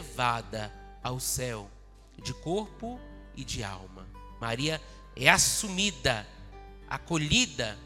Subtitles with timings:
[0.00, 0.72] elevada
[1.02, 1.70] ao céu,
[2.22, 2.98] de corpo
[3.36, 4.06] e de alma.
[4.40, 4.80] Maria
[5.14, 6.26] é assumida,
[6.88, 7.78] acolhida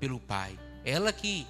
[0.00, 0.58] pelo Pai.
[0.84, 1.46] Ela que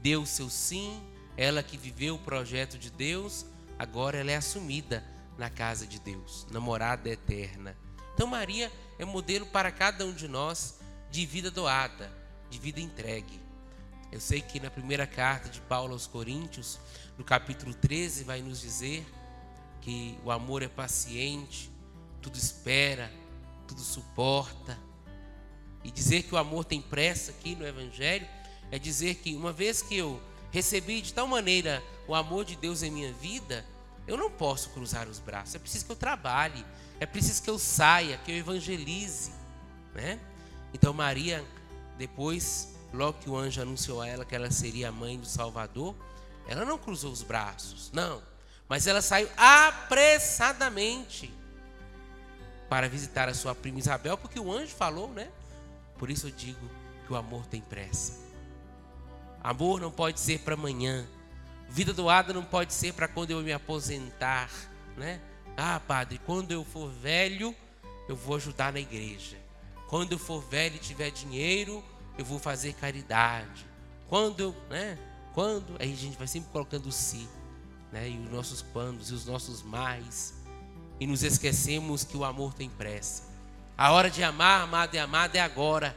[0.00, 1.02] deu seu sim,
[1.36, 3.44] ela que viveu o projeto de Deus,
[3.78, 5.04] agora ela é assumida
[5.36, 7.76] na casa de Deus, na morada eterna.
[8.14, 10.78] Então Maria é modelo para cada um de nós
[11.10, 12.12] de vida doada,
[12.48, 13.40] de vida entregue.
[14.10, 16.78] Eu sei que na primeira carta de Paulo aos Coríntios,
[17.16, 19.06] no capítulo 13, vai nos dizer
[19.88, 21.70] que o amor é paciente,
[22.20, 23.10] tudo espera,
[23.66, 24.78] tudo suporta.
[25.82, 28.28] E dizer que o amor tem pressa aqui no Evangelho
[28.70, 30.20] é dizer que uma vez que eu
[30.50, 33.64] recebi de tal maneira o amor de Deus em minha vida,
[34.06, 35.54] eu não posso cruzar os braços.
[35.54, 36.66] É preciso que eu trabalhe,
[37.00, 39.32] é preciso que eu saia, que eu evangelize,
[39.94, 40.20] né?
[40.74, 41.42] Então Maria,
[41.96, 45.94] depois, logo que o anjo anunciou a ela que ela seria a mãe do Salvador,
[46.46, 48.22] ela não cruzou os braços, não.
[48.68, 51.32] Mas ela saiu apressadamente
[52.68, 55.28] para visitar a sua prima Isabel, porque o anjo falou, né?
[55.96, 56.70] Por isso eu digo
[57.06, 58.12] que o amor tem pressa.
[59.42, 61.06] Amor não pode ser para amanhã.
[61.68, 64.50] Vida doada não pode ser para quando eu me aposentar,
[64.96, 65.20] né?
[65.56, 67.54] Ah, padre, quando eu for velho,
[68.08, 69.36] eu vou ajudar na igreja.
[69.88, 71.82] Quando eu for velho e tiver dinheiro,
[72.18, 73.66] eu vou fazer caridade.
[74.08, 74.98] Quando né?
[75.34, 77.28] Quando, aí a gente vai sempre colocando o si,
[77.92, 78.08] né?
[78.08, 80.34] E os nossos quandos e os nossos mais.
[81.00, 83.24] E nos esquecemos que o amor tem pressa.
[83.76, 85.96] A hora de amar, amado e amada é agora.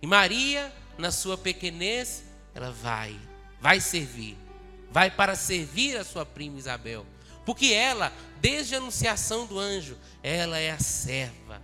[0.00, 2.22] E Maria, na sua pequenez,
[2.54, 3.18] ela vai,
[3.60, 4.36] vai servir
[4.90, 7.06] vai para servir a sua prima Isabel.
[7.44, 11.62] Porque ela, desde a anunciação do anjo, ela é a serva.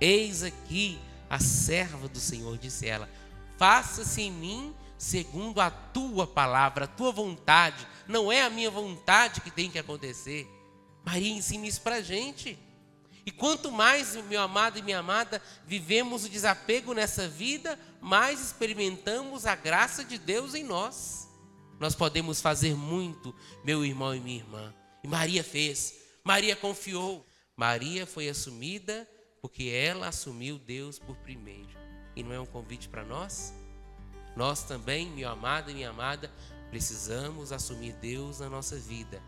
[0.00, 3.08] Eis aqui a serva do Senhor, disse ela.
[3.58, 7.86] Faça-se em mim segundo a tua palavra, a tua vontade.
[8.06, 10.46] Não é a minha vontade que tem que acontecer.
[11.04, 12.58] Maria ensina isso para a gente.
[13.24, 19.46] E quanto mais, meu amado e minha amada, vivemos o desapego nessa vida, mais experimentamos
[19.46, 21.30] a graça de Deus em nós
[21.80, 23.34] nós podemos fazer muito,
[23.64, 24.74] meu irmão e minha irmã.
[25.02, 27.26] E Maria fez, Maria confiou.
[27.56, 29.08] Maria foi assumida
[29.40, 31.70] porque ela assumiu Deus por primeiro.
[32.14, 33.54] E não é um convite para nós?
[34.36, 36.30] Nós também, meu amado e minha amada,
[36.70, 39.20] precisamos assumir Deus na nossa vida.